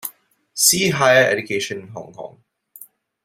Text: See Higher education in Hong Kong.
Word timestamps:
See 0.55 0.89
Higher 0.89 1.29
education 1.29 1.79
in 1.81 1.87
Hong 1.89 2.11
Kong. 2.11 2.43